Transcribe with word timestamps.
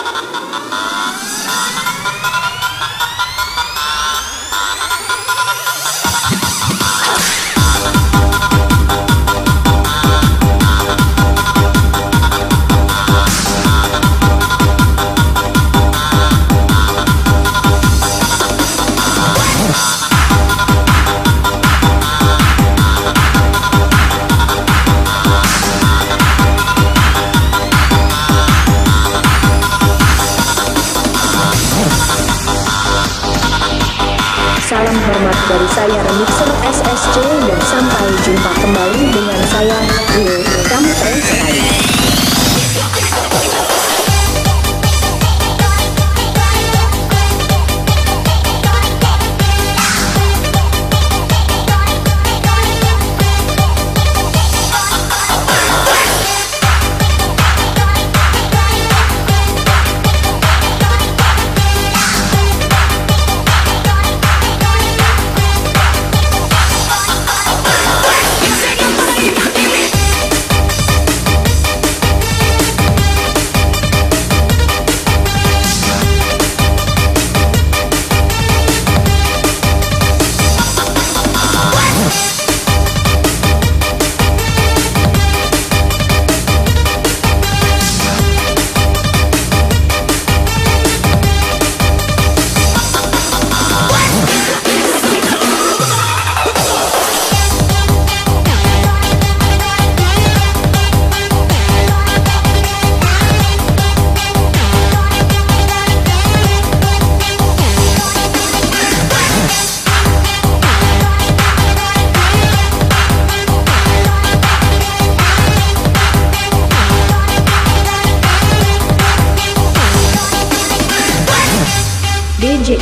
Thank 0.00 0.22
you. 2.62 2.67
Salam 34.68 35.00
hormat 35.00 35.38
dari 35.48 35.64
saya 35.72 35.96
Remixer 35.96 36.52
SSC 36.60 37.16
dan 37.24 37.56
sampai 37.72 38.12
jumpa 38.20 38.52
kembali 38.52 39.00
dengan 39.16 39.40
saya 39.48 39.80
Will. 40.12 40.44
Kamu 40.68 40.92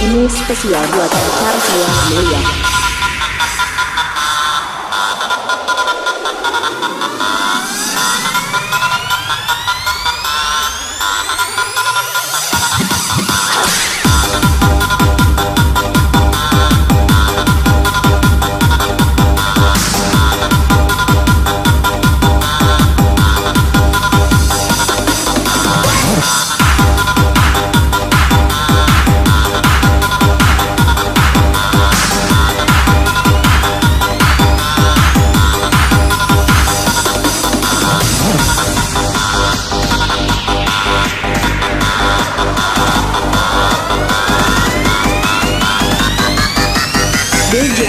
ini 0.07 0.31
spesial 0.31 0.85
buat 0.95 1.11
pacar 1.11 1.55
saya 1.59 1.91
yang 2.31 2.76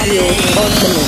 Radio 0.07 0.23
Ultimate. 0.23 1.07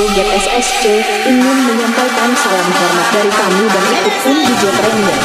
JSSC 0.00 0.84
ingin 1.28 1.58
menyampaikan 1.68 2.32
salam 2.32 2.72
hormat 2.72 3.08
dari 3.12 3.28
kami 3.36 3.64
dan 3.68 3.84
ikut 4.00 4.14
pun 4.24 4.36
di 4.40 4.54
Premier. 4.56 5.20